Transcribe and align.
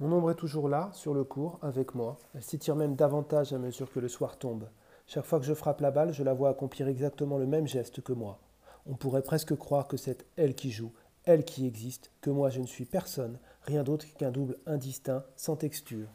Mon 0.00 0.12
ombre 0.12 0.30
est 0.30 0.36
toujours 0.36 0.68
là, 0.68 0.90
sur 0.92 1.12
le 1.12 1.24
cours, 1.24 1.58
avec 1.60 1.96
moi. 1.96 2.18
Elle 2.32 2.42
s'étire 2.42 2.76
même 2.76 2.94
davantage 2.94 3.52
à 3.52 3.58
mesure 3.58 3.90
que 3.90 3.98
le 3.98 4.06
soir 4.06 4.38
tombe. 4.38 4.68
Chaque 5.08 5.24
fois 5.24 5.40
que 5.40 5.44
je 5.44 5.54
frappe 5.54 5.80
la 5.80 5.90
balle, 5.90 6.12
je 6.12 6.22
la 6.22 6.34
vois 6.34 6.50
accomplir 6.50 6.86
exactement 6.86 7.36
le 7.36 7.46
même 7.46 7.66
geste 7.66 8.00
que 8.02 8.12
moi. 8.12 8.38
On 8.86 8.94
pourrait 8.94 9.22
presque 9.22 9.56
croire 9.56 9.88
que 9.88 9.96
c'est 9.96 10.24
elle 10.36 10.54
qui 10.54 10.70
joue, 10.70 10.92
elle 11.24 11.44
qui 11.44 11.66
existe, 11.66 12.12
que 12.20 12.30
moi 12.30 12.48
je 12.48 12.60
ne 12.60 12.66
suis 12.66 12.84
personne, 12.84 13.38
rien 13.62 13.82
d'autre 13.82 14.06
qu'un 14.16 14.30
double 14.30 14.56
indistinct, 14.66 15.24
sans 15.34 15.56
texture. 15.56 16.06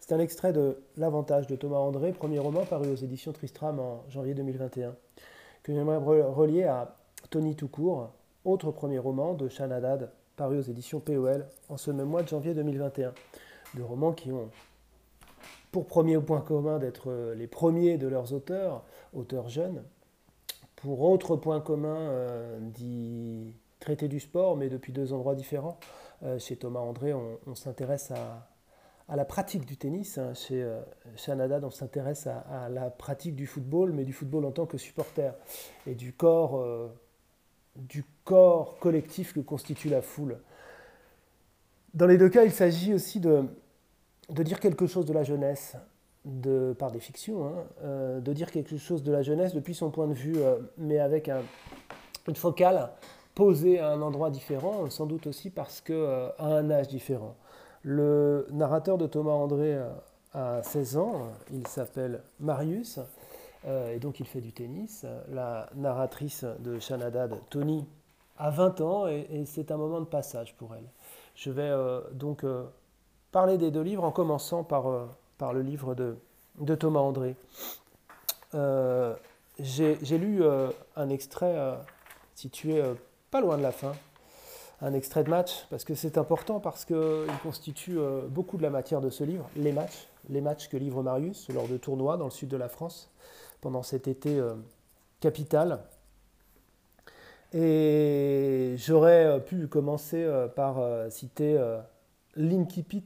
C'est 0.00 0.14
un 0.14 0.18
extrait 0.18 0.54
de 0.54 0.78
L'avantage 0.96 1.46
de 1.46 1.56
Thomas 1.56 1.76
André, 1.76 2.12
premier 2.12 2.38
roman 2.38 2.64
paru 2.64 2.88
aux 2.88 2.96
éditions 2.96 3.32
Tristram 3.32 3.78
en 3.80 4.02
janvier 4.08 4.32
2021, 4.32 4.96
que 5.62 5.74
j'aimerais 5.74 5.98
relier 5.98 6.64
à 6.64 6.96
Tony 7.28 7.54
Toucourt, 7.54 8.12
autre 8.46 8.70
premier 8.70 8.98
roman 8.98 9.34
de 9.34 9.50
Haddad, 9.60 10.10
paru 10.36 10.58
aux 10.58 10.62
éditions 10.62 11.00
POL 11.00 11.46
en 11.68 11.76
ce 11.76 11.90
même 11.90 12.08
mois 12.08 12.22
de 12.22 12.28
janvier 12.28 12.54
2021. 12.54 13.12
Deux 13.74 13.84
romans 13.84 14.12
qui 14.12 14.30
ont 14.32 14.50
pour 15.72 15.86
premier 15.86 16.18
point 16.18 16.40
commun 16.40 16.78
d'être 16.78 17.10
euh, 17.10 17.34
les 17.34 17.46
premiers 17.46 17.98
de 17.98 18.06
leurs 18.06 18.32
auteurs, 18.32 18.84
auteurs 19.12 19.48
jeunes. 19.48 19.82
Pour 20.76 21.00
autre 21.02 21.36
point 21.36 21.60
commun, 21.60 21.96
euh, 21.96 22.58
dit 22.60 23.54
traité 23.80 24.08
du 24.08 24.20
sport, 24.20 24.56
mais 24.56 24.68
depuis 24.68 24.92
deux 24.92 25.12
endroits 25.12 25.34
différents. 25.34 25.78
Euh, 26.22 26.38
chez 26.38 26.56
Thomas 26.56 26.80
André, 26.80 27.12
on, 27.14 27.54
s'intéresse 27.54 28.10
à, 28.10 28.48
la 29.14 29.24
pratique 29.24 29.64
du 29.66 29.76
tennis. 29.76 30.18
Hein. 30.18 30.34
Chez, 30.34 30.62
euh, 30.62 30.80
on 31.62 31.70
s'intéresse 31.70 32.26
à, 32.26 32.68
la 32.68 32.90
pratique 32.90 33.36
du 33.36 33.46
football, 33.46 33.92
mais 33.92 34.04
du 34.04 34.12
football 34.12 34.44
en 34.44 34.52
tant 34.52 34.66
que 34.66 34.78
supporter 34.78 35.34
et 35.86 35.94
du 35.94 36.12
corps 36.12 36.64
du 37.76 38.04
corps 38.24 38.78
collectif 38.78 39.32
que 39.32 39.40
constitue 39.40 39.88
la 39.88 40.02
foule. 40.02 40.38
Dans 41.94 42.06
les 42.06 42.18
deux 42.18 42.28
cas, 42.28 42.44
il 42.44 42.52
s'agit 42.52 42.92
aussi 42.92 43.20
de, 43.20 43.44
de, 44.28 44.42
dire 44.42 44.60
quelque 44.60 44.86
chose 44.86 45.06
de 45.06 45.12
la 45.12 45.22
jeunesse, 45.22 45.76
de, 46.24 46.74
par 46.78 46.90
des 46.90 47.00
fictions, 47.00 47.46
hein, 47.46 47.64
euh, 47.82 48.20
de 48.20 48.32
dire 48.32 48.50
quelque 48.50 48.76
chose 48.76 49.02
de 49.02 49.12
la 49.12 49.22
jeunesse 49.22 49.54
depuis 49.54 49.74
son 49.74 49.90
point 49.90 50.06
de 50.06 50.12
vue, 50.12 50.36
euh, 50.36 50.58
mais 50.76 50.98
avec 50.98 51.28
un, 51.28 51.40
une 52.28 52.36
focale 52.36 52.90
posée 53.34 53.78
à 53.78 53.90
un 53.90 54.02
endroit 54.02 54.30
différent, 54.30 54.88
sans 54.90 55.06
doute 55.06 55.26
aussi 55.26 55.50
parce 55.50 55.80
qu'à 55.80 55.92
euh, 55.92 56.30
un 56.38 56.70
âge 56.70 56.88
différent. 56.88 57.36
Le 57.82 58.46
narrateur 58.50 58.98
de 58.98 59.06
Thomas 59.06 59.32
André 59.32 59.78
a 60.32 60.62
16 60.62 60.96
ans, 60.96 61.28
il 61.52 61.66
s'appelle 61.68 62.22
Marius, 62.40 62.98
euh, 63.66 63.94
et 63.94 63.98
donc 63.98 64.20
il 64.20 64.26
fait 64.26 64.40
du 64.40 64.52
tennis. 64.52 65.04
La 65.32 65.68
narratrice 65.74 66.44
de 66.60 66.78
Shanadad, 66.78 67.38
Tony, 67.50 67.86
a 68.38 68.50
20 68.50 68.80
ans 68.80 69.06
et, 69.08 69.44
c'est 69.46 69.70
un 69.70 69.76
moment 69.76 70.00
de 70.00 70.06
passage 70.06 70.54
pour 70.56 70.74
elle. 70.74 70.88
Je 71.34 71.50
vais 71.50 71.62
euh, 71.62 72.00
donc 72.12 72.44
euh, 72.44 72.64
parler 73.32 73.58
des 73.58 73.70
deux 73.70 73.82
livres 73.82 74.04
en 74.04 74.12
commençant 74.12 74.62
par, 74.62 75.08
par 75.38 75.52
le 75.52 75.62
livre 75.62 75.94
de, 75.94 76.16
de 76.58 76.74
Thomas 76.74 77.00
André. 77.00 77.36
J'ai 79.58 80.18
lu 80.18 80.42
un 80.96 81.08
extrait 81.08 81.56
situé 82.34 82.82
pas 83.30 83.40
loin 83.40 83.58
de 83.58 83.62
la 83.62 83.72
fin, 83.72 83.92
un 84.80 84.94
extrait 84.94 85.24
de 85.24 85.30
match, 85.30 85.66
parce 85.68 85.84
que 85.84 85.94
c'est 85.94 86.16
important, 86.16 86.60
parce 86.60 86.84
qu'il 86.84 87.26
constitue 87.42 87.98
beaucoup 88.28 88.56
de 88.56 88.62
la 88.62 88.70
matière 88.70 89.02
de 89.02 89.10
ce 89.10 89.24
livre, 89.24 89.48
les 89.56 89.72
matchs, 89.72 90.08
les 90.30 90.40
matchs 90.40 90.68
que 90.68 90.76
livre 90.78 91.02
Marius 91.02 91.48
lors 91.50 91.68
de 91.68 91.76
tournois 91.76 92.16
dans 92.16 92.26
le 92.26 92.30
sud 92.30 92.48
de 92.48 92.56
la 92.56 92.68
France 92.68 93.10
pendant 93.60 93.82
cet 93.82 94.08
été 94.08 94.38
euh, 94.38 94.54
capital. 95.20 95.80
Et 97.52 98.74
j'aurais 98.76 99.24
euh, 99.24 99.38
pu 99.38 99.66
commencer 99.66 100.22
euh, 100.22 100.48
par 100.48 100.80
citer 101.10 101.58
Linkipit, 102.34 103.04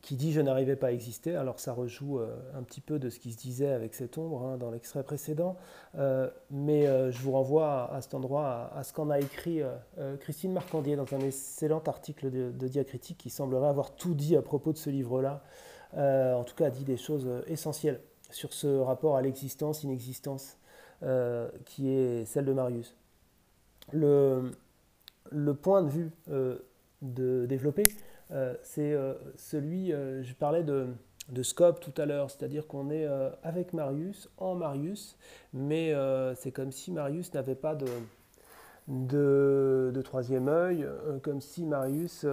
qui 0.00 0.16
dit 0.16 0.32
Je 0.32 0.40
n'arrivais 0.40 0.76
pas 0.76 0.88
à 0.88 0.90
exister. 0.92 1.34
Alors 1.34 1.58
ça 1.58 1.72
rejoue 1.72 2.20
un 2.54 2.62
petit 2.62 2.80
peu 2.80 2.98
de 2.98 3.10
ce 3.10 3.18
qui 3.18 3.32
se 3.32 3.38
disait 3.38 3.72
avec 3.72 3.94
cette 3.94 4.16
ombre 4.16 4.42
hein, 4.42 4.56
dans 4.58 4.70
l'extrait 4.70 5.02
précédent. 5.02 5.56
mais 6.50 7.10
je 7.10 7.20
vous 7.20 7.32
renvoie 7.32 7.92
à, 7.92 8.00
cet 8.00 8.14
endroit, 8.14 8.70
à, 8.74 8.84
ce 8.84 8.92
qu'en 8.92 9.10
a 9.10 9.18
écrit 9.18 9.60
Christine 10.20 10.52
Marcandier 10.52 10.94
dans 10.94 11.12
un 11.14 11.20
excellent 11.20 11.82
article 11.86 12.30
de, 12.30 12.52
de, 12.52 12.68
Diacritique 12.68 13.18
qui 13.18 13.30
semblerait 13.30 13.68
avoir 13.68 13.96
tout 13.96 14.14
dit 14.14 14.36
à 14.36 14.42
propos 14.42 14.72
de 14.72 14.78
ce 14.78 14.90
livre-là. 14.90 15.42
en 15.96 16.44
tout 16.44 16.54
cas, 16.54 16.66
a 16.66 16.70
dit 16.70 16.84
des 16.84 16.96
choses 16.96 17.28
essentielles 17.48 18.00
sur 18.32 18.52
ce 18.52 18.66
rapport 18.78 19.16
à 19.16 19.22
l'existence-inexistence 19.22 20.58
euh, 21.04 21.48
qui 21.64 21.90
est 21.90 22.24
celle 22.26 22.44
de 22.44 22.52
Marius. 22.52 22.96
Le, 23.92 24.52
point 25.60 25.82
de 25.82 25.88
vue 25.88 26.10
euh, 26.30 26.58
de 27.00 27.44
développer, 27.46 27.82
euh, 28.30 28.54
c'est 28.62 28.96
celui, 29.34 29.90
je 29.90 30.34
parlais 30.34 30.62
de, 30.62 30.86
scope 31.42 31.80
tout 31.80 32.00
à 32.00 32.06
l'heure, 32.06 32.30
c'est-à-dire 32.30 32.68
qu'on 32.68 32.90
est, 32.90 33.06
avec 33.42 33.72
Marius, 33.72 34.30
en 34.38 34.54
Marius, 34.54 35.18
mais 35.52 35.92
c'est 36.36 36.52
comme 36.52 36.70
si 36.70 36.92
Marius 36.92 37.34
n'avait 37.34 37.56
pas 37.56 37.76
de, 38.86 40.00
troisième 40.04 40.48
œil, 40.48 40.86
comme 41.22 41.40
si 41.40 41.64
Marius 41.64 42.24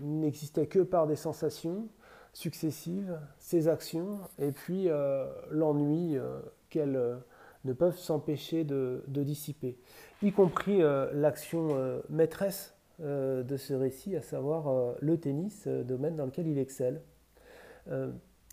n'existait 0.00 0.68
que 0.68 0.78
par 0.80 1.08
des 1.08 1.16
sensations, 1.16 1.88
successives, 2.34 3.18
ces 3.38 3.68
actions, 3.68 4.18
et 4.38 4.52
puis 4.52 4.88
euh, 4.88 5.26
l'ennui 5.50 6.18
euh, 6.18 6.40
qu'elles 6.68 6.96
euh, 6.96 7.16
ne 7.64 7.72
peuvent 7.72 7.96
s'empêcher 7.96 8.64
de, 8.64 9.02
dissiper, 9.08 9.78
y 10.20 10.32
compris 10.32 10.80
l'action 11.14 12.02
maîtresse 12.10 12.74
de 12.98 13.56
ce 13.56 13.72
récit, 13.72 14.16
à 14.16 14.20
savoir 14.20 14.94
le 15.00 15.16
tennis, 15.16 15.66
domaine 15.66 16.14
dans 16.14 16.26
lequel 16.26 16.46
il 16.46 16.58
excelle. 16.58 17.00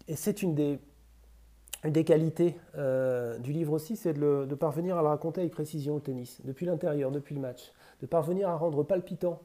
et 0.07 0.15
c'est 0.15 0.41
une 0.41 0.55
des, 0.55 0.79
qualités 2.05 2.55
du 3.41 3.51
livre 3.51 3.73
aussi, 3.73 3.97
c'est 3.97 4.13
de, 4.13 4.45
de, 4.45 4.55
parvenir 4.55 4.97
à 4.97 5.01
le 5.01 5.09
raconter 5.09 5.41
avec 5.41 5.51
précision, 5.51 5.95
le 5.95 6.01
tennis, 6.01 6.39
depuis 6.45 6.65
l'intérieur, 6.65 7.11
depuis 7.11 7.35
le 7.35 7.41
match, 7.41 7.73
de 8.01 8.05
parvenir 8.05 8.47
à 8.47 8.55
rendre 8.55 8.81
palpitant 8.83 9.41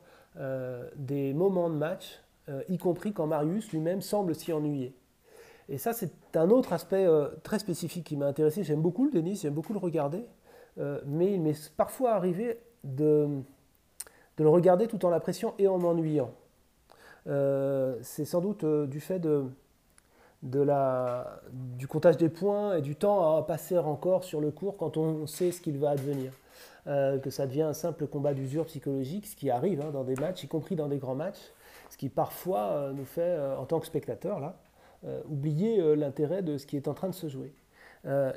des 0.95 1.35
moments 1.35 1.71
de 1.71 1.75
match 1.75 2.21
euh, 2.49 2.63
y 2.69 2.79
compris 2.79 3.13
quand 3.13 3.27
Marius 3.27 3.73
lui-même 3.73 4.01
semble 4.01 4.35
s'y 4.35 4.53
ennuyer. 4.53 4.95
Et 5.69 5.79
ça, 5.79 5.93
c'est 5.93 6.13
un 6.37 6.51
autre 6.51 6.73
aspect 6.73 7.05
euh, 7.05 7.29
très 7.43 7.59
spécifique 7.59 8.07
qui 8.07 8.17
m'a 8.17 8.27
intéressé. 8.27 8.63
J'aime 8.63 8.83
beaucoup 8.83 9.05
le 9.05 9.11
tennis, 9.11 9.43
j'aime 9.43 9.55
beaucoup 9.55 9.73
le 9.73 9.81
regarder, 9.81 10.25
euh, 10.79 11.01
mais 11.07 11.33
il 11.33 11.43
m'est 11.43 11.75
parfois 11.77 12.13
arrivé 12.13 12.61
de, 12.85 13.29
de, 14.37 14.45
le 14.45 14.49
regarder 14.49 14.87
tout 14.87 15.05
en 15.05 15.11
l'appréciant 15.11 15.55
et 15.59 15.67
en 15.67 15.79
m'ennuyant. 15.79 16.31
c'est 17.27 18.25
sans 18.25 18.41
doute 18.41 18.65
du 18.65 19.01
fait 19.01 19.19
de, 19.19 19.47
de 20.45 20.61
la, 20.61 21.41
du 21.53 21.89
comptage 21.89 22.17
des 22.17 22.29
points 22.29 22.77
et 22.77 22.81
du 22.81 22.95
temps 22.95 23.37
à 23.37 23.43
passer 23.43 23.77
encore 23.77 24.23
sur 24.23 24.41
le 24.41 24.53
cours 24.53 24.77
quand 24.77 24.97
on 24.97 25.27
sait 25.27 25.51
ce 25.51 25.61
qu'il 25.61 25.79
va 25.79 25.91
advenir. 25.91 26.31
que 26.85 27.31
ça 27.31 27.49
devient 27.49 27.63
un 27.63 27.73
simple 27.73 28.07
combat 28.07 28.35
d'usure 28.35 28.67
psychologique, 28.67 29.27
ce 29.27 29.35
qui 29.35 29.51
arrive 29.51 29.81
hein, 29.81 29.91
dans 29.91 30.05
des 30.05 30.15
matchs, 30.15 30.45
y 30.45 30.49
compris 30.49 30.77
dans 30.77 30.87
des 30.87 30.99
grands 30.99 31.17
matchs 31.17 31.51
ce 31.91 31.97
qui 31.97 32.09
parfois 32.09 32.61
euh, 32.61 32.93
nous 32.93 33.05
fait, 33.05 33.23
euh, 33.23 33.57
en 33.57 33.65
tant 33.65 33.81
que 33.81 33.87
spectateur, 33.87 34.41
là, 34.41 34.57
euh, 35.05 35.21
oublier 35.29 35.95
l'intérêt 35.95 36.43
de 36.43 36.59
ce 36.59 36.67
qui 36.67 36.77
est 36.77 36.89
en 36.89 36.95
train 36.95 37.09
de 37.09 37.15
se 37.15 37.29
jouer. 37.29 37.53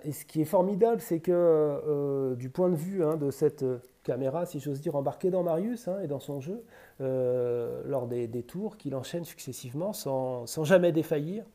et 0.04 0.12
ce 0.12 0.26
qui 0.26 0.42
est 0.42 0.46
formidable, 0.46 1.00
c'est 1.00 1.20
que 1.20 2.34
du 2.36 2.50
point 2.50 2.70
de 2.70 2.76
vue 2.76 3.04
hein, 3.04 3.18
de 3.18 3.30
cette 3.30 3.64
caméra, 4.04 4.48
si 4.48 4.60
j'ose 4.60 4.82
dire, 4.82 4.96
embarquée 4.96 5.30
dans 5.30 5.44
Marius 5.44 5.88
hein, 5.88 6.00
et 6.04 6.08
dans 6.08 6.20
son 6.20 6.40
jeu, 6.40 6.64
lors 7.00 8.08
des, 8.08 8.44
tours 8.44 8.78
qu'il 8.78 8.96
enchaîne 8.96 9.26
successivement 9.26 9.94
sans, 9.94 10.48
sans 10.48 10.64
jamais 10.64 10.92
défaillir, 10.92 11.46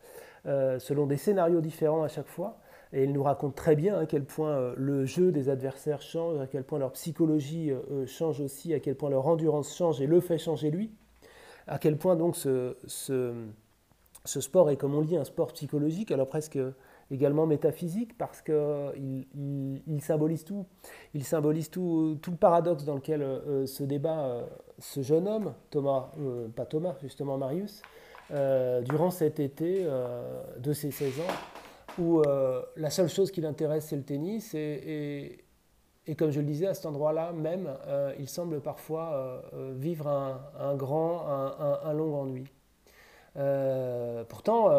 selon 0.45 1.07
des 1.07 1.17
scénarios 1.17 1.61
différents 1.61 2.05
à 2.05 2.09
chaque 2.09 2.29
fois. 2.29 2.59
Et 2.93 3.03
il 3.03 3.13
nous 3.13 3.25
raconte 3.25 3.57
très 3.57 3.75
bien 3.75 3.99
à 3.99 4.07
quel 4.07 4.25
point 4.25 4.75
le 4.77 5.05
jeu 5.05 5.33
des 5.33 5.49
adversaires 5.49 6.01
change, 6.01 6.41
à 6.41 6.47
quel 6.47 6.63
point 6.63 6.79
leur 6.79 6.93
psychologie 6.93 7.73
change 8.07 8.41
aussi, 8.41 8.73
à 8.73 8.79
quel 8.79 8.95
point 8.95 9.11
leur 9.11 9.27
endurance 9.27 9.77
change 9.77 10.01
et 10.01 10.07
le 10.07 10.21
fait 10.21 10.39
changer 10.39 10.71
lui 10.71 10.93
à 11.67 11.79
quel 11.79 11.97
point 11.97 12.17
donc 12.17 12.37
ce, 12.37 12.75
sport 14.25 14.71
est, 14.71 14.77
comme 14.77 14.95
on 14.95 15.03
dit, 15.03 15.17
un 15.17 15.25
sport 15.25 15.53
psychologique, 15.53 16.11
alors 16.11 16.29
presque 16.29 16.59
également 17.11 17.47
métaphysique, 17.47 18.17
parce 18.17 18.43
qu'il 18.43 19.27
il, 19.87 20.01
symbolise 20.03 20.45
tout. 20.45 20.67
Il 21.15 21.25
symbolise 21.25 21.71
tout, 21.71 22.19
tout, 22.23 22.31
le 22.31 22.37
paradoxe 22.37 22.85
dans 22.85 22.95
lequel 22.95 23.23
euh, 23.23 23.67
se 23.67 23.85
débat 23.85 24.27
euh, 24.27 24.47
ce 24.79 25.03
jeune 25.03 25.29
homme, 25.29 25.55
Thomas, 25.71 26.11
euh, 26.19 26.49
pas 26.49 26.67
Thomas, 26.67 26.95
justement 27.03 27.39
Marius, 27.39 27.83
durant 28.31 29.11
cet 29.11 29.39
été 29.39 29.87
de 30.59 30.73
ses 30.73 30.91
16 30.91 31.21
ans, 31.21 32.03
où 32.03 32.23
la 32.75 32.89
seule 32.89 33.11
chose 33.11 33.31
qui 33.31 33.43
l'intéresse, 33.43 33.89
c'est 33.89 33.97
le 33.97 34.03
tennis, 34.03 34.55
et 34.55 35.44
comme 36.17 36.31
je 36.31 36.41
le 36.41 36.47
disais, 36.47 36.67
à 36.67 36.75
cet 36.75 36.87
endroit-là 36.87 37.33
même, 37.33 37.69
euh, 37.87 38.15
il 38.19 38.29
semble 38.29 38.61
parfois 38.61 39.13
euh, 39.15 39.41
euh, 39.55 39.73
vivre 39.75 40.07
un, 40.07 40.75
grand, 40.75 41.27
un, 41.27 41.93
long 41.95 42.15
ennui. 42.21 42.45
pourtant, 44.29 44.71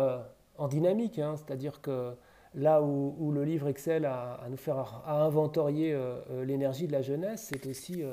en 0.58 0.68
dynamique, 0.68 1.18
hein, 1.20 1.36
c'est-à-dire 1.36 1.82
que 1.82 2.14
là 2.54 2.82
où, 2.82 3.32
le 3.32 3.44
livre 3.44 3.68
excelle 3.68 4.06
à, 4.06 4.40
nous 4.50 4.58
faire 4.58 5.02
inventorier 5.08 5.98
l'énergie 6.44 6.88
de 6.88 6.92
la 6.92 7.02
jeunesse, 7.02 7.50
c'est 7.52 7.66
aussi 7.66 8.04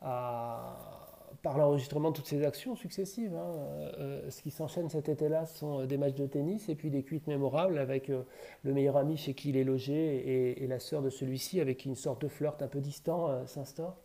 à 0.00 1.03
par 1.44 1.58
l'enregistrement 1.58 2.10
de 2.10 2.16
toutes 2.16 2.26
ces 2.26 2.42
actions 2.42 2.74
successives. 2.74 3.36
Hein. 3.36 3.54
Euh, 3.98 4.30
ce 4.30 4.40
qui 4.40 4.50
s'enchaîne 4.50 4.88
cet 4.88 5.10
été-là 5.10 5.44
sont 5.44 5.84
des 5.84 5.98
matchs 5.98 6.14
de 6.14 6.26
tennis 6.26 6.70
et 6.70 6.74
puis 6.74 6.88
des 6.88 7.02
cuites 7.02 7.26
mémorables 7.26 7.78
avec 7.78 8.08
le 8.08 8.72
meilleur 8.72 8.96
ami 8.96 9.18
chez 9.18 9.34
qui 9.34 9.50
il 9.50 9.58
est 9.58 9.62
logé 9.62 10.62
et, 10.62 10.66
la 10.66 10.80
sœur 10.80 11.02
de 11.02 11.10
celui-ci 11.10 11.60
avec 11.60 11.76
qui 11.76 11.88
une 11.88 11.96
sorte 11.96 12.22
de 12.22 12.28
flirt 12.28 12.62
un 12.62 12.66
peu 12.66 12.80
distant 12.80 13.46
s'instaure. 13.46 13.98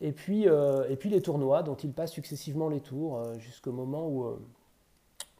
Et 0.00 0.12
puis, 0.12 0.44
et 0.44 1.08
les 1.08 1.20
tournois 1.20 1.64
dont 1.64 1.74
il 1.74 1.92
passe 1.92 2.12
successivement 2.12 2.68
les 2.68 2.80
tours 2.80 3.20
jusqu'au 3.38 3.72
moment 3.72 4.08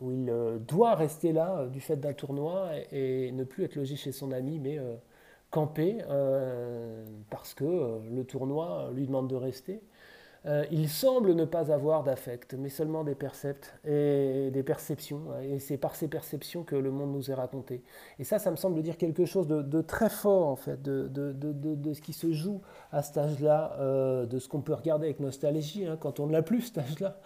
où 0.01 0.11
il 0.11 0.35
doit 0.67 0.97
rester 0.97 1.33
là 1.33 1.69
du 1.69 1.81
fait 1.81 1.97
d'un 1.97 2.13
tournoi 2.15 2.71
et, 2.91 3.31
ne 3.31 3.45
plus 3.45 3.65
être 3.65 3.77
logé 3.77 3.95
chez 3.95 4.11
son 4.11 4.33
ami 4.33 4.59
mais 4.59 4.81
camper 5.51 5.99
parce 7.31 7.55
que 7.55 8.01
le 8.11 8.25
tournoi 8.25 8.91
lui 8.93 9.07
demande 9.07 9.29
de 9.29 9.37
rester. 9.37 9.81
Euh, 10.45 10.65
il 10.73 10.89
semble 10.89 11.35
ne 11.35 11.45
pas 11.45 11.73
avoir 11.73 12.03
d'affect, 12.03 12.55
mais 12.55 12.69
seulement 12.69 13.05
des 13.05 13.15
percepts 13.15 13.75
et 13.85 14.51
des 14.53 14.63
perceptions. 14.63 15.21
Et 15.43 15.59
c'est 15.59 15.77
par 15.77 15.95
ces 15.95 16.09
perceptions 16.09 16.65
que 16.65 16.75
le 16.75 16.91
monde 16.91 17.13
nous 17.13 17.31
est 17.31 17.35
raconté. 17.35 17.83
Et 18.19 18.25
ça, 18.25 18.39
ça 18.39 18.51
me 18.51 18.57
semble 18.57 18.83
dire 18.83 18.97
quelque 18.97 19.25
chose 19.25 19.47
de, 19.47 19.83
très 19.83 20.11
fort, 20.11 20.49
en 20.49 20.57
fait, 20.57 20.83
de, 20.83 21.11
ce 21.95 22.01
qui 22.01 22.13
se 22.13 22.33
joue 22.33 22.61
à 22.91 23.03
cet 23.03 23.19
âge-là, 23.19 23.77
euh, 23.79 24.27
de 24.27 24.39
ce 24.39 24.49
qu'on 24.49 24.63
peut 24.63 24.75
regarder 24.75 25.07
avec 25.07 25.21
nostalgie 25.21 25.87
hein, 25.87 25.97
quand 26.01 26.19
on 26.19 26.27
ne 26.27 26.33
l'a 26.33 26.43
plus, 26.43 26.63
cet 26.63 26.79
âge-là, 26.79 27.21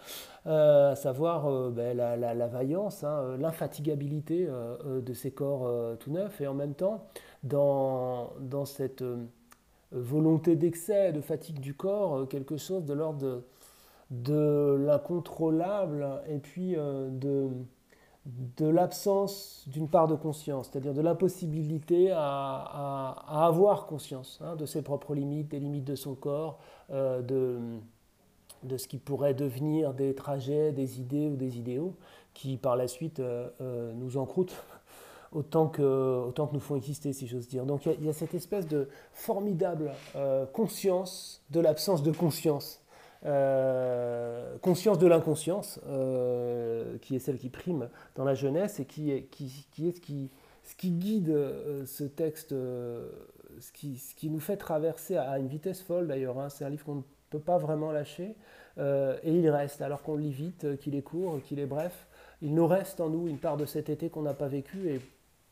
euh, 0.45 0.91
à 0.91 0.95
savoir 0.95 1.71
ben, 1.71 1.97
la, 1.97 2.47
vaillance, 2.47 3.03
hein, 3.03 3.35
l'infatigabilité 3.39 4.47
de 4.85 5.13
ces 5.13 5.31
corps 5.31 5.97
tout 5.97 6.11
neufs, 6.11 6.39
et 6.41 6.47
en 6.47 6.53
même 6.53 6.75
temps, 6.75 7.07
dans, 7.43 8.33
dans 8.39 8.65
cette 8.65 9.03
volonté 9.91 10.55
d'excès, 10.55 11.11
de 11.13 11.21
fatigue 11.21 11.59
du 11.59 11.73
corps, 11.73 12.15
euh, 12.15 12.25
quelque 12.25 12.57
chose 12.57 12.85
de 12.85 12.93
l'ordre 12.93 13.43
de, 14.09 14.75
l'incontrôlable 14.79 16.07
et 16.29 16.39
puis 16.39 16.75
euh, 16.75 17.09
de, 17.09 17.49
l'absence 18.59 19.65
d'une 19.67 19.87
part 19.87 20.07
de 20.07 20.15
conscience, 20.15 20.69
c'est-à-dire 20.69 20.93
de 20.93 21.01
l'impossibilité 21.01 22.11
à, 22.11 23.15
avoir 23.27 23.85
conscience 23.85 24.39
hein, 24.43 24.55
de 24.57 24.65
ses 24.65 24.81
propres 24.81 25.15
limites, 25.15 25.49
des 25.49 25.59
limites 25.59 25.85
de 25.85 25.95
son 25.95 26.15
corps, 26.15 26.59
euh, 26.91 27.21
de, 27.21 27.59
de 28.63 28.77
ce 28.77 28.89
qui 28.89 28.97
pourrait 28.97 29.33
devenir 29.33 29.93
des 29.93 30.13
trajets, 30.13 30.73
des 30.73 30.99
idées 30.99 31.27
ou 31.27 31.37
des 31.37 31.57
idéaux 31.57 31.95
qui 32.33 32.57
par 32.57 32.75
la 32.75 32.87
suite 32.87 33.19
nous 33.95 34.17
encroutent 34.17 34.55
autant 35.31 35.67
que, 35.67 35.81
autant 36.27 36.47
que 36.47 36.53
nous 36.53 36.59
font 36.59 36.75
exister, 36.75 37.13
si 37.13 37.27
j'ose 37.27 37.47
dire. 37.47 37.65
Donc 37.65 37.85
il 37.85 38.05
y, 38.05 38.09
a 38.09 38.13
cette 38.13 38.33
espèce 38.33 38.67
de 38.67 38.87
formidable 39.11 39.91
euh, 40.15 40.45
conscience 40.45 41.43
de 41.49 41.59
l'absence 41.59 42.03
de 42.03 42.11
conscience. 42.11 42.83
Euh, 43.25 44.57
conscience 44.59 44.99
de 44.99 45.07
l'inconscience, 45.07 45.79
euh, 45.87 46.97
qui 46.99 47.15
est 47.15 47.19
celle 47.19 47.37
qui 47.37 47.49
prime 47.49 47.89
dans 48.15 48.23
la 48.23 48.35
jeunesse 48.35 48.79
et 48.79 48.85
qui 48.85 49.11
est, 49.11 49.23
qui, 49.23 49.47
est 49.87 49.91
ce, 49.91 49.99
qui, 49.99 50.29
ce 50.63 50.75
qui 50.75 50.91
guide 50.91 51.35
ce 51.85 52.03
texte, 52.03 52.51
ce, 52.51 53.71
qui, 53.73 53.97
ce 53.97 54.13
qui 54.15 54.29
nous 54.29 54.39
fait 54.39 54.57
traverser 54.57 55.17
à 55.17 55.39
une 55.39 55.47
vitesse 55.47 55.81
folle 55.81 56.07
d'ailleurs. 56.07 56.39
Hein. 56.39 56.49
C'est 56.49 56.63
un 56.63 56.69
livre 56.69 56.85
qu'on 56.85 56.95
ne 56.95 57.01
peut 57.29 57.39
pas 57.39 57.57
vraiment 57.57 57.91
lâcher 57.91 58.35
et 58.77 59.31
il 59.31 59.49
reste, 59.49 59.81
alors 59.81 60.03
qu'on 60.03 60.15
le 60.15 60.21
lit 60.21 60.31
vite, 60.31 60.77
qu'il 60.77 60.95
est 60.95 61.01
court, 61.01 61.41
qu'il 61.43 61.59
est 61.59 61.65
bref. 61.65 62.07
Il 62.43 62.53
nous 62.53 62.67
reste 62.67 63.01
en 63.01 63.09
nous 63.09 63.27
une 63.27 63.39
part 63.39 63.57
de 63.57 63.65
cet 63.65 63.89
été 63.89 64.11
qu'on 64.11 64.21
n'a 64.21 64.35
pas 64.35 64.47
vécu 64.47 64.89
et 64.89 65.01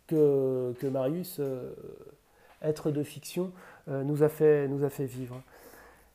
que, 0.07 0.87
Marius, 0.87 1.37
euh, 1.39 1.73
être 2.61 2.91
de 2.91 3.03
fiction, 3.03 3.51
euh, 3.87 4.03
nous, 4.03 4.23
a 4.23 4.29
fait, 4.29 4.67
nous 4.67 4.83
a 4.83 4.89
fait 4.89 5.05
vivre. 5.05 5.41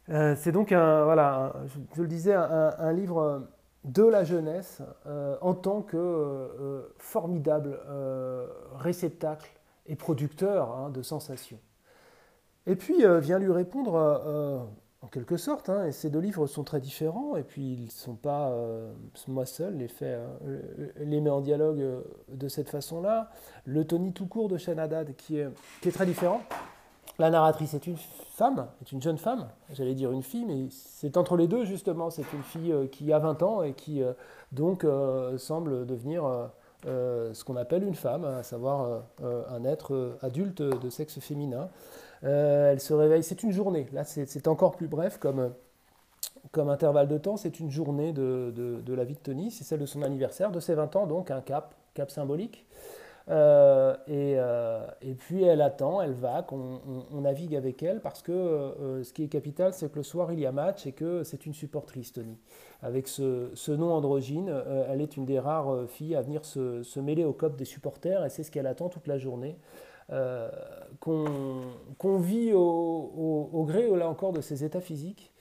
Euh, 0.09 0.35
c'est 0.37 0.53
donc, 0.53 0.73
un, 0.73 1.05
voilà, 1.05 1.55
je, 1.95 2.03
le 2.03 2.09
disais, 2.09 2.35
un, 2.35 2.93
livre 2.93 3.47
de 3.85 4.03
la 4.05 4.25
jeunesse 4.25 4.83
en 5.41 5.55
tant 5.55 5.83
que 5.83 6.93
formidable 6.99 7.79
réceptacle 8.77 9.51
et 9.87 9.97
producteur 9.97 10.77
hein, 10.77 10.91
de 10.91 11.03
sensations. 11.03 11.61
Et 12.67 12.77
puis 12.77 13.05
vient 13.21 13.39
lui 13.39 13.53
répondre 13.53 14.69
en 15.03 15.09
quelque 15.09 15.37
sorte. 15.37 15.69
Hein, 15.69 15.87
et 15.87 15.93
ces 15.93 16.11
deux 16.11 16.19
livres 16.19 16.47
sont 16.47 16.65
très 16.65 16.81
différents, 16.81 17.37
et 17.37 17.43
puis 17.43 17.75
ils 17.75 17.85
ne 17.87 17.91
sont 17.91 18.15
pas, 18.15 18.49
euh, 18.51 18.93
moi 19.29 19.47
seul, 19.47 19.77
les, 19.77 19.89
fait, 19.89 20.19
euh, 20.47 20.61
les 20.99 21.21
mets 21.21 21.31
en 21.31 21.41
dialogue 21.41 21.81
euh, 21.81 22.03
de 22.29 22.49
cette 22.49 22.69
façon-là. 22.69 23.31
Le 23.65 23.85
Tony 23.85 24.13
tout 24.13 24.27
court 24.27 24.49
de 24.49 24.57
Shanadad, 24.57 25.15
qui 25.17 25.39
qui 25.81 25.89
est 25.89 25.93
très 25.93 26.07
différent. 26.07 26.41
La 27.19 27.31
narratrice 27.31 27.75
est 27.75 27.87
une 27.87 27.99
femme, 28.35 28.67
est 28.81 28.93
une 28.93 29.03
jeune 29.03 29.19
femme, 29.19 29.49
j'allais 29.73 29.95
dire 29.95 30.11
une 30.11 30.23
fille, 30.23 30.45
mais 30.47 30.69
c'est 30.71 31.19
entre 31.19 31.37
les 31.37 31.49
deux 31.49 31.65
justement. 31.65 32.09
C'est 32.09 32.33
une 32.33 32.43
fille 32.43 32.75
qui 32.91 33.13
a 33.13 33.19
20 33.19 33.43
ans 33.43 33.63
et 33.63 33.75
qui 33.75 34.03
donc 34.53 34.87
semble 35.37 35.85
devenir 35.85 36.23
ce 36.85 37.45
qu'on 37.45 37.57
appelle 37.57 37.85
une 37.85 37.95
femme, 37.95 38.25
à 38.25 38.43
savoir 38.43 39.03
un 39.23 39.65
être 39.65 40.17
adulte 40.23 40.63
de 40.63 40.89
sexe 40.89 41.21
féminin. 41.21 41.69
Euh, 42.25 42.73
elle 42.73 42.81
se 42.81 42.93
réveille, 42.93 43.23
c'est 43.23 43.43
une 43.43 43.53
journée, 43.53 43.87
là 43.93 44.05
c'est 44.05 44.47
encore 44.47 44.73
plus 44.73 44.89
bref 44.89 45.17
comme, 45.19 45.55
comme 46.53 46.69
intervalle 46.69 47.09
de 47.09 47.17
temps, 47.17 47.39
c'est 47.39 47.61
une 47.61 47.71
journée 47.71 48.13
de, 48.13 48.53
de, 48.55 48.95
la 48.95 49.05
vie 49.05 49.15
de 49.15 49.21
Tony, 49.21 49.51
c'est 49.51 49.65
celle 49.65 49.81
de 49.81 49.87
son 49.87 50.03
anniversaire, 50.03 50.51
de 50.51 50.61
ses 50.61 50.75
20 50.75 50.97
ans, 50.97 51.07
donc 51.07 51.31
un 51.31 51.41
cap, 51.41 51.75
cap 51.95 52.11
symbolique. 52.11 52.67
Euh, 53.29 53.95
et, 54.09 54.35
euh, 54.39 54.85
et, 55.03 55.15
puis 55.15 55.45
elle 55.45 55.63
attend, 55.63 56.03
elle 56.03 56.15
va, 56.15 56.45
on, 56.51 57.21
navigue 57.21 57.55
avec 57.55 57.83
elle, 57.83 58.01
parce 58.01 58.23
que 58.23 59.01
ce 59.03 59.13
qui 59.13 59.23
est 59.23 59.29
capital, 59.29 59.73
c'est 59.73 59.91
que 59.91 59.97
le 59.97 60.03
soir 60.03 60.33
il 60.33 60.41
y 60.41 60.47
a 60.47 60.53
match 60.53 60.87
et 60.87 60.93
que 60.93 61.23
c'est 61.23 61.47
une 61.47 61.55
supportrice, 61.55 62.13
Tony. 62.13 62.39
Avec 62.83 63.09
ce, 63.09 63.51
ce 63.55 63.73
nom 63.73 63.93
androgyne, 63.95 64.53
elle 64.89 65.01
est 65.01 65.17
une 65.17 65.27
des 65.27 65.39
rares 65.39 65.89
filles 65.89 66.17
à 66.17 66.23
venir 66.23 66.45
se, 66.45 66.83
se 66.83 67.01
mêler 67.01 67.25
au 67.25 67.33
cop 67.33 67.57
des 67.57 67.65
supporters, 67.65 68.25
et 68.27 68.31
c'est 68.31 68.43
ce 68.43 68.51
qu'elle 68.51 68.67
attend 68.67 68.91
toute 68.91 69.07
la 69.07 69.17
journée. 69.17 69.57
Euh, 70.13 70.49
qu'on 70.99 72.19
vit 72.19 72.53
au, 72.53 73.65
gré, 73.67 73.89
là 73.97 74.09
encore, 74.09 74.33
de 74.33 74.41
ses 74.41 74.65
états 74.65 74.81
physiques, 74.81 75.33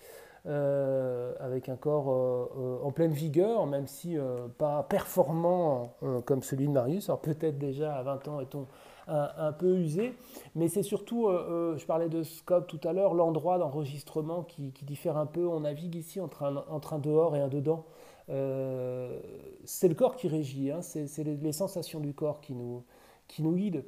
euh, 0.45 1.33
avec 1.39 1.67
un 1.67 1.75
corps 1.75 2.09
euh, 2.11 2.79
en 2.83 2.91
pleine 2.91 3.11
vigueur, 3.11 3.65
même 3.65 3.87
si 3.87 4.15
pas 4.57 4.83
performant 4.83 5.95
comme 6.25 6.43
celui 6.43 6.67
de 6.67 6.71
Marius. 6.71 7.09
Alors 7.09 7.19
peut-être 7.19 7.57
déjà 7.57 7.95
à 7.95 8.03
20 8.03 8.27
ans 8.27 8.39
est-on 8.39 8.67
un, 9.07 9.51
peu 9.53 9.75
usé, 9.75 10.13
mais 10.53 10.67
c'est 10.67 10.83
surtout, 10.83 11.29
je 11.29 11.85
parlais 11.85 12.09
de 12.09 12.21
scope 12.21 12.67
tout 12.67 12.79
à 12.83 12.93
l'heure, 12.93 13.15
l'endroit 13.15 13.57
d'enregistrement 13.57 14.43
qui, 14.43 14.71
diffère 14.83 15.17
un 15.17 15.25
peu. 15.25 15.47
On 15.47 15.61
navigue 15.61 15.95
ici 15.95 16.21
entre 16.21 16.43
un, 16.43 16.99
dehors 16.99 17.35
et 17.35 17.41
un 17.41 17.47
dedans. 17.47 17.85
c'est 18.27 19.87
le 19.87 19.95
corps 19.95 20.15
qui 20.15 20.27
régit, 20.27 20.71
hein. 20.71 20.81
c'est 20.81 21.23
les, 21.23 21.51
sensations 21.51 21.99
du 21.99 22.13
corps 22.13 22.39
qui 22.39 22.53
nous, 22.53 22.85
qui 23.27 23.41
nous 23.41 23.55
guident 23.55 23.83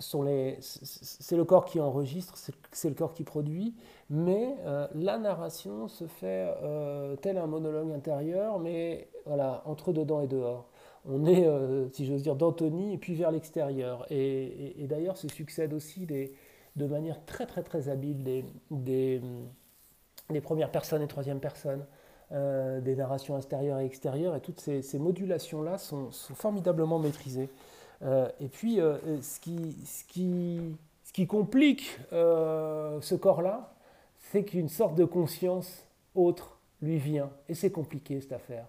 c'est 0.00 1.36
le 1.36 1.44
corps 1.44 1.64
qui 1.64 1.80
enregistre, 1.80 2.34
c'est 2.72 2.88
le 2.88 2.94
corps 2.94 3.14
qui 3.14 3.22
produit, 3.22 3.74
mais 4.10 4.56
euh, 4.66 4.88
la 4.94 5.18
narration 5.18 5.88
se 5.88 6.06
fait 6.06 6.52
euh, 6.62 7.14
tel 7.16 7.38
un 7.38 7.46
monologue 7.46 7.92
intérieur, 7.92 8.58
mais 8.58 9.08
voilà, 9.24 9.62
entre 9.66 9.92
dedans 9.92 10.20
et 10.20 10.26
dehors. 10.26 10.68
On 11.06 11.26
est, 11.26 11.46
euh, 11.46 11.88
si 11.90 12.06
j'ose 12.06 12.22
dire, 12.22 12.34
d'Anthony 12.34 12.94
et 12.94 12.98
puis 12.98 13.14
vers 13.14 13.30
l'extérieur. 13.30 14.06
Et, 14.10 14.86
d'ailleurs, 14.88 15.16
se 15.16 15.28
succèdent 15.28 15.74
aussi 15.74 16.06
de 16.06 16.86
manière 16.86 17.24
très 17.24 17.46
très 17.46 17.62
très 17.62 17.88
habile 17.88 18.22
des, 18.24 18.44
des, 18.70 19.20
premières 20.42 20.70
personnes 20.72 21.02
et 21.02 21.06
troisième 21.06 21.40
personnes. 21.40 21.84
des 22.30 22.96
narrations 22.96 23.36
intérieures 23.36 23.78
et 23.78 23.86
extérieures, 23.86 24.34
et 24.34 24.40
toutes 24.40 24.60
ces, 24.60 24.98
modulations-là 24.98 25.78
sont, 25.78 26.10
formidablement 26.10 26.98
maîtrisées. 26.98 27.48
Euh, 28.02 28.28
et 28.40 28.48
puis, 28.48 28.80
euh, 28.80 28.96
ce, 29.22 29.40
qui, 29.40 29.76
ce, 29.84 30.04
qui, 31.12 31.26
complique 31.26 31.98
euh, 32.12 33.00
ce 33.00 33.14
corps-là, 33.14 33.72
c'est 34.18 34.44
qu'une 34.44 34.68
sorte 34.68 34.94
de 34.94 35.04
conscience 35.04 35.86
autre 36.14 36.58
lui 36.82 36.98
vient. 36.98 37.30
Et 37.48 37.54
c'est 37.54 37.70
compliqué 37.70 38.20
cette 38.20 38.32
affaire. 38.32 38.66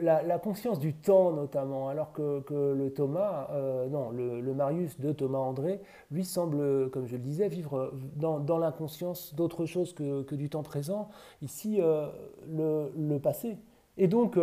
la, 0.00 0.38
conscience 0.38 0.78
du 0.78 0.94
temps 0.94 1.32
notamment, 1.32 1.88
alors 1.88 2.12
que, 2.12 2.42
le 2.50 2.90
Thomas, 2.92 3.48
non, 3.90 4.10
le, 4.10 4.54
Marius 4.54 4.98
de 4.98 5.12
Thomas 5.12 5.38
André, 5.38 5.80
lui 6.10 6.24
semble, 6.24 6.90
comme 6.90 7.06
je 7.06 7.12
le 7.12 7.22
disais, 7.22 7.48
vivre 7.48 7.92
dans, 8.16 8.58
l'inconscience 8.58 9.34
d'autre 9.34 9.66
chose 9.66 9.92
que, 9.92 10.34
du 10.34 10.48
temps 10.48 10.62
présent. 10.62 11.08
Ici, 11.42 11.78
le, 11.78 12.90
le, 12.96 13.18
passé. 13.18 13.58
Et 13.98 14.08
donc, 14.08 14.38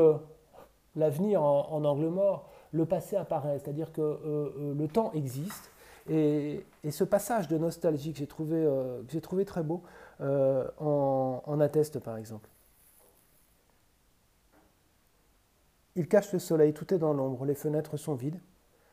l'avenir 0.96 1.41
en, 1.41 1.72
en, 1.72 1.84
angle 1.84 2.08
mort 2.08 2.53
le 2.74 2.86
passé 2.86 3.15
apparaît, 3.15 3.60
c'est-à-dire 3.60 3.92
que 3.92 4.01
euh, 4.01 4.18
euh, 4.25 4.74
le 4.75 4.88
temps 4.88 5.12
existe. 5.13 5.72
Et, 6.10 6.65
ce 6.89 7.06
passage 7.06 7.48
de 7.48 7.58
nostalgie 7.58 8.12
que 8.12 8.20
j'ai 8.20 8.27
trouvé, 8.27 8.58
euh, 8.58 9.01
trouvé, 9.22 9.46
très 9.46 9.63
beau 9.63 9.84
en, 10.20 11.42
en 11.46 11.60
atteste 11.62 12.00
par 12.00 12.18
exemple. 12.18 12.50
Il 15.96 16.08
cache 16.08 16.34
le 16.34 16.39
soleil, 16.39 16.74
tout 16.74 16.94
est 16.94 16.98
dans 16.98 17.13
l'ombre, 17.13 17.46
les 17.46 17.56
fenêtres 17.56 17.96
sont 17.98 18.15
vides. 18.15 18.39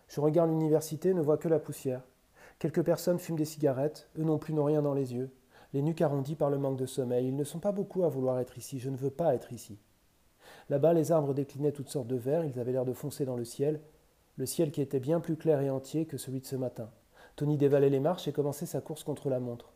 Je 0.08 0.20
regarde 0.20 0.50
l'université, 0.50 1.14
ne 1.14 1.22
vois 1.22 1.38
que 1.38 1.48
la 1.48 1.58
poussière. 1.58 2.02
Quelques 2.58 2.84
personnes 2.84 3.18
fument 3.18 3.38
des 3.38 3.44
cigarettes, 3.44 4.08
eux 4.18 4.24
non 4.24 4.38
plus 4.38 4.52
n'ont 4.52 4.64
rien 4.64 4.82
dans 4.82 4.94
les 4.94 5.14
yeux. 5.14 5.30
les 5.72 5.82
nuques 5.82 6.02
arrondies 6.02 6.34
par 6.34 6.50
le 6.50 6.58
manque 6.58 6.76
de 6.76 6.86
sommeil. 6.86 7.28
Ils 7.28 7.36
ne 7.36 7.44
sont 7.44 7.60
pas 7.60 7.72
beaucoup 7.72 8.04
à 8.04 8.08
vouloir 8.08 8.38
être 8.40 8.58
ici, 8.58 8.78
je 8.78 8.90
ne 8.90 8.96
veux 8.96 9.10
pas 9.10 9.34
être 9.34 9.52
ici. 9.52 9.78
Là-bas, 10.70 10.94
les 10.94 11.10
arbres 11.10 11.34
déclinaient 11.34 11.72
toutes 11.72 11.88
sortes 11.88 12.06
de 12.06 12.14
verres, 12.14 12.44
ils 12.44 12.60
avaient 12.60 12.70
l'air 12.70 12.84
de 12.84 12.92
foncer 12.92 13.24
dans 13.24 13.34
le 13.34 13.44
ciel, 13.44 13.80
le 14.36 14.46
ciel 14.46 14.70
qui 14.70 14.80
était 14.80 15.00
bien 15.00 15.18
plus 15.18 15.36
clair 15.36 15.60
et 15.60 15.68
entier 15.68 16.06
que 16.06 16.16
celui 16.16 16.40
de 16.40 16.46
ce 16.46 16.54
matin. 16.54 16.88
Tony 17.34 17.58
dévalait 17.58 17.90
les 17.90 17.98
marches 17.98 18.28
et 18.28 18.32
commençait 18.32 18.66
sa 18.66 18.80
course 18.80 19.02
contre 19.02 19.28
la 19.30 19.40
montre. 19.40 19.72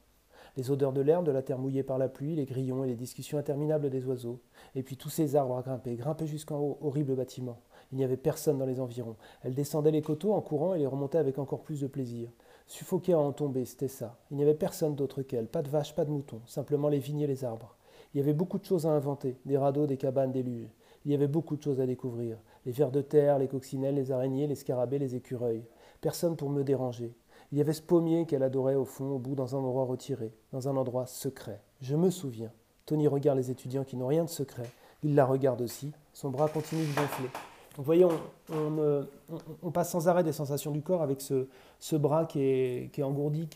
Les 0.56 0.70
odeurs 0.70 0.92
de 0.92 1.00
l'herbe, 1.00 1.26
de 1.26 1.32
la 1.32 1.42
terre 1.42 1.58
mouillée 1.58 1.82
par 1.82 1.98
la 1.98 2.08
pluie, 2.08 2.36
les 2.36 2.44
grillons 2.44 2.84
et 2.84 2.86
les 2.86 2.94
discussions 2.94 3.38
interminables 3.38 3.90
des 3.90 4.06
oiseaux. 4.06 4.38
Et 4.76 4.84
puis 4.84 4.96
tous 4.96 5.08
ces 5.08 5.34
arbres 5.34 5.58
à 5.58 5.62
grimper, 5.62 5.96
grimper 5.96 6.28
jusqu'en 6.28 6.60
haut, 6.60 6.78
horrible 6.80 7.16
bâtiment. 7.16 7.58
Il 7.90 7.98
n'y 7.98 8.04
avait 8.04 8.16
personne 8.16 8.58
dans 8.58 8.66
les 8.66 8.78
environs. 8.78 9.16
Elle 9.42 9.54
descendait 9.54 9.90
les 9.90 10.02
coteaux 10.02 10.32
en 10.32 10.40
courant 10.40 10.74
et 10.74 10.78
les 10.78 10.86
remontait 10.86 11.18
avec 11.18 11.40
encore 11.40 11.62
plus 11.62 11.80
de 11.80 11.88
plaisir. 11.88 12.30
Suffoquée 12.68 13.14
à 13.14 13.18
en 13.18 13.32
tomber, 13.32 13.64
c'était 13.64 13.88
ça. 13.88 14.16
Il 14.30 14.36
n'y 14.36 14.44
avait 14.44 14.54
personne 14.54 14.94
d'autre 14.94 15.22
qu'elle, 15.22 15.48
pas 15.48 15.62
de 15.62 15.70
vaches, 15.70 15.96
pas 15.96 16.04
de 16.04 16.10
moutons, 16.12 16.42
simplement 16.46 16.88
les 16.88 17.00
vignes 17.00 17.22
et 17.22 17.26
les 17.26 17.44
arbres. 17.44 17.74
Il 18.14 18.18
y 18.18 18.20
avait 18.20 18.32
beaucoup 18.32 18.58
de 18.58 18.64
choses 18.64 18.86
à 18.86 18.90
inventer, 18.90 19.36
des 19.44 19.58
radeaux, 19.58 19.88
des 19.88 19.96
cabanes, 19.96 20.30
des 20.30 20.44
luges. 20.44 20.70
Il 21.04 21.12
y 21.12 21.14
avait 21.14 21.28
beaucoup 21.28 21.56
de 21.56 21.62
choses 21.62 21.80
à 21.80 21.87
découvrir. 21.87 22.38
Les 22.66 22.73
vers 22.73 22.90
de 22.90 23.02
terre, 23.02 23.38
les 23.38 23.49
coccinelles, 23.49 23.94
les 23.94 24.11
araignées, 24.11 24.46
les 24.46 24.54
scarabées, 24.54 24.99
les 24.99 25.14
écureuils. 25.14 25.64
Personne 26.00 26.37
pour 26.37 26.50
me 26.50 26.64
déranger. 26.64 27.14
Il 27.52 27.58
y 27.58 27.61
avait 27.61 27.73
ce 27.73 27.82
pommier 27.82 28.26
qu'elle 28.26 28.42
adorait 28.42 28.75
au 28.75 28.84
fond, 28.84 29.11
au 29.12 29.18
bout, 29.18 29.34
dans 29.34 29.54
un 29.54 29.58
endroit 29.58 29.84
retiré, 29.84 30.32
dans 30.52 30.68
un 30.68 30.76
endroit 30.76 31.06
secret. 31.06 31.61
Je 31.80 31.94
me 31.94 32.11
souviens. 32.11 32.50
Tony 32.87 33.06
regarde 33.06 33.38
les 33.38 33.50
étudiants 33.50 33.84
qui 33.84 33.96
n'ont 33.96 34.06
rien 34.06 34.25
de 34.25 34.30
secret. 34.30 34.70
Il 35.02 35.14
la 35.14 35.25
regarde 35.25 35.61
aussi. 35.61 35.92
Son 36.12 36.30
bras 36.30 36.49
continue 36.49 36.87
de 36.87 36.94
gonfler. 36.94 37.28
Vous 37.76 37.82
voyez, 37.82 38.06
on, 38.52 39.70
passe 39.73 39.90
sans 39.90 40.06
arrêt 40.06 40.23
des 40.23 40.32
sensations 40.32 40.70
du 40.70 40.80
corps 40.80 41.02
avec 41.02 41.20
ce, 41.20 41.96
bras 41.96 42.25
qui 42.25 42.40
est, 42.40 43.02
engourdi, 43.02 43.49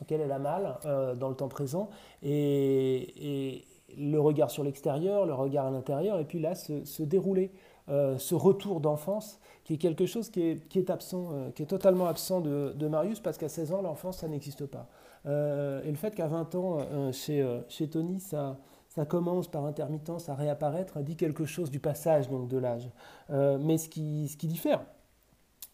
auquel 0.00 0.20
elle 0.20 0.32
a 0.32 0.38
mal 0.38 0.78
euh, 0.84 1.14
dans 1.14 1.30
le 1.30 1.34
temps 1.34 1.48
présent, 1.48 1.88
et, 2.22 3.64
le 3.96 4.18
regard 4.20 4.50
sur 4.50 4.64
l'extérieur, 4.64 5.26
le 5.26 5.34
regard 5.34 5.66
à 5.66 5.70
l'intérieur, 5.70 6.18
et 6.20 6.24
puis 6.24 6.38
là, 6.38 6.54
se, 6.54 7.02
dérouler, 7.02 7.52
euh, 7.88 8.18
ce 8.18 8.34
retour 8.34 8.80
d'enfance, 8.80 9.40
qui 9.64 9.74
est 9.74 9.78
quelque 9.78 10.06
chose 10.06 10.30
qui 10.30 10.42
est, 10.42 10.90
absent, 10.90 11.28
euh, 11.32 11.50
qui 11.50 11.62
est 11.62 11.66
totalement 11.66 12.06
absent 12.06 12.40
de, 12.40 12.88
Marius, 12.88 13.20
parce 13.20 13.38
qu'à 13.38 13.48
16 13.48 13.72
ans, 13.72 13.82
l'enfance, 13.82 14.18
ça 14.18 14.28
n'existe 14.28 14.66
pas. 14.66 14.88
et 15.24 15.90
le 15.90 15.96
fait 15.96 16.14
qu'à 16.14 16.26
20 16.26 16.54
ans, 16.54 17.12
chez, 17.12 17.46
chez 17.68 17.88
Tony, 17.88 18.20
ça 18.20 18.58
ça 18.88 19.04
commence 19.04 19.48
par 19.48 19.64
intermittence 19.64 20.28
à 20.28 20.34
réapparaître, 20.34 20.98
dit 21.00 21.16
quelque 21.16 21.44
chose 21.44 21.70
du 21.70 21.78
passage 21.78 22.28
donc 22.28 22.48
de 22.48 22.58
l'âge. 22.58 22.90
Euh, 23.30 23.58
mais 23.60 23.78
ce 23.78 23.88
qui, 23.88 24.28
ce 24.28 24.36
qui 24.36 24.48
diffère, 24.48 24.84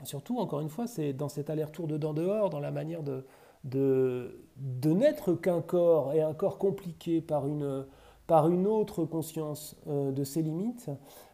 surtout, 0.02 0.38
encore 0.38 0.60
une 0.60 0.68
fois, 0.68 0.86
c'est 0.86 1.12
dans 1.12 1.28
cet 1.28 1.48
aller-retour 1.48 1.86
dedans-dehors, 1.86 2.50
dans 2.50 2.60
la 2.60 2.72
manière 2.72 3.02
de, 3.02 3.24
de, 3.62 4.44
de 4.56 4.90
n'être 4.90 5.32
qu'un 5.34 5.62
corps, 5.62 6.12
et 6.12 6.20
un 6.20 6.34
corps 6.34 6.58
compliqué 6.58 7.20
par 7.20 7.46
une, 7.46 7.86
par 8.26 8.48
une 8.48 8.66
autre 8.66 9.04
conscience 9.04 9.76
euh, 9.88 10.12
de 10.12 10.24
ses 10.24 10.42
limites, 10.42 10.90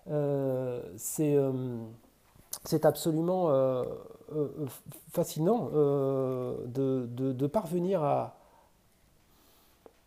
euh, 0.08 0.82
c'est, 0.96 1.36
c'est 2.64 2.84
absolument 2.84 3.50
fascinant 5.12 5.70
de, 6.66 7.46
parvenir 7.46 8.02
à, 8.02 8.36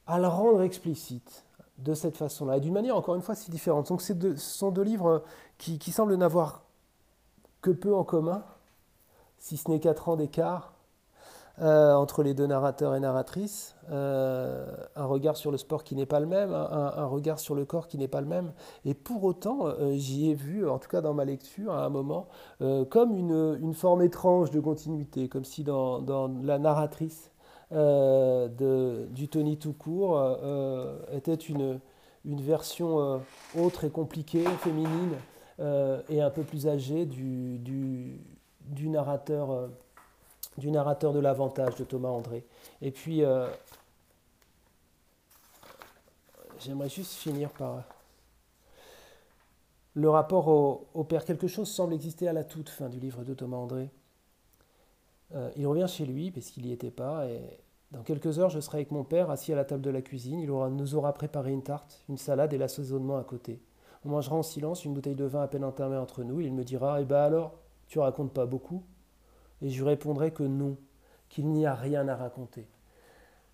le 0.07 0.27
rendre 0.27 0.61
explicite, 0.61 1.45
de 1.77 1.93
cette 1.93 2.17
façon-là, 2.17 2.57
et 2.57 2.59
d'une 2.59 2.73
manière 2.73 2.97
encore 2.97 3.15
une 3.15 3.21
fois 3.21 3.35
si 3.35 3.49
différente. 3.49 3.87
Donc 3.89 4.01
ce 4.01 4.35
sont 4.35 4.71
deux 4.71 4.83
livres 4.83 5.23
qui, 5.57 5.91
semblent 5.91 6.15
n'avoir 6.15 6.63
que 7.61 7.71
peu 7.71 7.95
en 7.95 8.03
commun, 8.03 8.43
si 9.37 9.57
ce 9.57 9.69
n'est 9.69 9.79
quatre 9.79 10.09
ans 10.09 10.15
d'écart 10.15 10.72
euh, 11.61 11.93
entre 11.93 12.23
les 12.23 12.33
deux 12.33 12.47
narrateurs 12.47 12.95
et 12.95 12.99
narratrices, 12.99 13.75
euh, 13.91 14.65
un 14.95 15.05
regard 15.05 15.37
sur 15.37 15.51
le 15.51 15.57
sport 15.59 15.83
qui 15.83 15.95
n'est 15.95 16.07
pas 16.07 16.19
le 16.19 16.25
même, 16.25 16.51
un, 16.51 17.05
regard 17.05 17.39
sur 17.39 17.53
le 17.53 17.63
corps 17.63 17.87
qui 17.87 17.99
n'est 17.99 18.07
pas 18.07 18.21
le 18.21 18.27
même. 18.27 18.53
Et 18.85 18.95
pour 18.95 19.23
autant, 19.23 19.67
euh, 19.67 19.93
j'y 19.93 20.31
ai 20.31 20.33
vu, 20.33 20.67
en 20.67 20.79
tout 20.79 20.89
cas 20.89 21.01
dans 21.01 21.13
ma 21.13 21.25
lecture, 21.25 21.73
à 21.73 21.85
un 21.85 21.89
moment, 21.89 22.27
comme 22.89 23.15
une, 23.15 23.73
forme 23.75 24.01
étrange 24.01 24.49
de 24.49 24.59
continuité, 24.59 25.29
comme 25.29 25.45
si 25.45 25.63
dans 25.63 26.31
la 26.43 26.57
narratrice 26.57 27.29
du 27.71 29.27
Tony 29.29 29.57
tout 29.57 29.73
court 29.73 30.19
était 31.11 31.35
une, 31.35 31.79
version 32.25 33.21
autre 33.59 33.83
et 33.83 33.89
compliquée, 33.91 34.43
féminine 34.59 35.13
et 36.09 36.21
un 36.21 36.29
peu 36.31 36.41
plus 36.41 36.67
âgée 36.67 37.05
du 37.05 38.19
narrateur, 38.89 39.69
du 40.57 40.71
narrateur 40.71 41.13
de 41.13 41.19
l'avantage 41.19 41.75
de 41.75 41.83
Thomas 41.83 42.09
André. 42.09 42.45
Et 42.81 42.91
puis, 42.91 43.23
j'aimerais 46.59 46.89
juste 46.89 47.13
finir 47.13 47.49
par 47.51 47.83
le 49.95 50.09
rapport 50.09 50.47
au, 50.47 51.03
père. 51.03 51.25
Quelque 51.25 51.47
chose 51.47 51.69
semble 51.69 51.93
exister 51.93 52.27
à 52.27 52.33
la 52.33 52.43
toute 52.43 52.69
fin 52.69 52.89
du 52.89 52.99
livre 52.99 53.23
de 53.23 53.33
Thomas 53.33 53.57
André. 53.57 53.89
il 55.55 55.67
revient 55.67 55.87
chez 55.87 56.05
lui, 56.05 56.31
parce 56.31 56.47
qu'il 56.47 56.65
n'y 56.65 56.71
était 56.71 56.91
pas, 56.91 57.27
et 57.27 57.41
dans 57.93 58.01
quelques 58.01 58.39
heures, 58.39 58.49
je 58.49 58.59
serai 58.59 58.79
avec 58.79 58.91
mon 58.91 59.03
père 59.03 59.29
assis 59.29 59.53
à 59.53 59.55
la 59.55 59.65
table 59.65 59.83
de 59.83 59.91
la 59.91 60.01
cuisine. 60.01 60.39
Il 60.39 60.49
nous 60.49 60.95
aura 60.95 61.13
préparé 61.13 61.51
une 61.51 61.61
tarte, 61.61 62.03
une 62.09 62.17
salade 62.17 62.51
et 62.51 62.57
l'assaisonnement 62.57 63.17
à 63.17 63.23
côté. 63.23 63.61
On 64.03 64.09
mangera 64.09 64.35
en 64.35 64.43
silence 64.43 64.83
une 64.83 64.95
bouteille 64.95 65.15
de 65.15 65.25
vin 65.25 65.43
à 65.43 65.47
peine 65.47 65.63
entamée 65.63 65.97
entre 65.97 66.23
nous. 66.23 66.41
Il 66.41 66.53
me 66.53 66.63
dira 66.63 67.01
Eh 67.01 67.05
ben 67.05 67.21
alors, 67.21 67.53
tu 67.87 67.99
racontes 67.99 68.33
pas 68.33 68.47
beaucoup 68.47 68.83
Et 69.63 69.69
je 69.69 69.81
lui 69.81 69.89
répondrai 69.89 70.31
que 70.31 70.43
non, 70.43 70.77
qu'il 71.29 71.47
n'y 71.47 71.65
a 71.65 71.73
rien 71.73 72.07
à 72.07 72.15
raconter. 72.15 72.67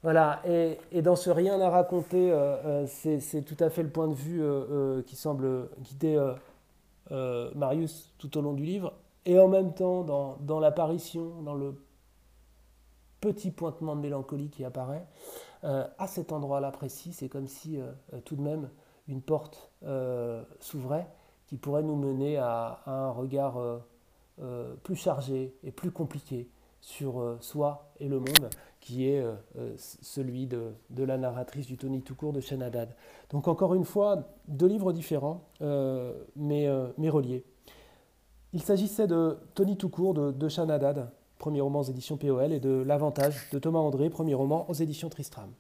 Voilà, 0.02 0.42
et, 0.46 1.02
dans 1.02 1.18
ce 1.18 1.30
rien 1.30 1.60
à 1.60 1.70
raconter, 1.70 2.32
euh, 2.32 2.86
euh, 2.86 3.20
c'est 3.20 3.42
tout 3.42 3.62
à 3.62 3.70
fait 3.70 3.84
le 3.84 3.90
point 3.90 4.08
de 4.08 4.14
vue 4.14 4.42
euh, 4.42 5.02
qui 5.04 5.16
semble 5.16 5.70
guider 5.80 6.18
Marius 7.56 8.14
tout 8.18 8.38
au 8.38 8.42
long 8.42 8.54
du 8.54 8.64
livre. 8.64 8.94
Et 9.26 9.38
en 9.40 9.48
même 9.48 9.74
temps, 9.74 10.04
dans, 10.04 10.60
l'apparition, 10.60 11.42
dans 11.44 11.54
le 11.54 11.76
petit 13.20 13.52
pointement 13.52 13.96
de 13.96 14.02
mélancolie 14.02 14.50
qui 14.50 14.64
apparaît. 14.64 15.06
À 15.62 16.08
cet 16.08 16.32
endroit-là 16.32 16.72
précis, 16.72 17.12
c'est 17.12 17.28
comme 17.28 17.48
si 17.48 17.80
tout 18.24 18.38
de 18.38 18.42
même 18.42 18.70
une 19.08 19.22
porte 19.22 19.72
s'ouvrait 20.62 21.08
qui 21.48 21.58
pourrait 21.58 21.84
nous 21.84 21.98
mener 21.98 22.38
à, 22.38 22.80
un 22.86 23.12
regard 23.12 23.60
plus 24.84 24.96
chargé 24.96 25.54
et 25.64 25.72
plus 25.72 25.92
compliqué 25.92 26.50
sur 26.82 27.38
soi 27.42 27.92
et 28.00 28.08
le 28.08 28.20
monde, 28.20 28.50
qui 28.80 29.08
est 29.08 29.24
celui 29.78 30.48
de, 30.48 30.74
la 30.98 31.18
narratrice 31.18 31.68
du 31.68 31.78
Tony 31.78 32.02
tout 32.02 32.16
court 32.16 32.32
de 32.32 32.42
Haddad. 32.64 32.96
Donc 33.32 33.48
encore 33.48 33.76
une 33.76 33.84
fois, 33.84 34.30
deux 34.48 34.68
livres 34.68 34.94
différents, 34.94 35.44
mais, 36.36 36.70
reliés. 37.10 37.44
Il 38.54 38.62
s'agissait 38.62 39.08
de 39.08 39.38
Tony 39.56 39.78
tout 39.78 39.90
court 39.90 40.14
de, 40.14 40.32
de 40.32 40.48
premier 41.40 41.62
roman 41.62 41.80
aux 41.80 41.84
éditions 41.84 42.18
POL, 42.18 42.52
et 42.52 42.60
de 42.60 42.84
L'Avantage 42.86 43.50
de 43.52 43.58
Thomas 43.58 43.80
André, 43.80 44.10
premier 44.10 44.36
roman 44.36 44.70
aux 44.70 44.74
éditions 44.74 45.10
Tristram. 45.10 45.52